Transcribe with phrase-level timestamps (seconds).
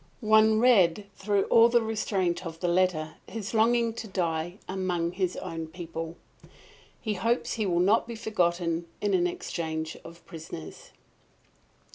[0.25, 5.35] One read through all the restraint of the letter his longing to die among his
[5.37, 6.17] own people.
[6.99, 10.89] He hopes he will not be forgotten in an exchange of prisoners!